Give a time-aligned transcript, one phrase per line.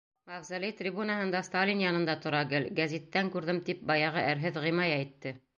[0.29, 5.41] Мавзолей трибунаһында Сталин янында тора гел, гәзиттән күрҙем, тип баяғы әрһеҙ Ғимай әйтте.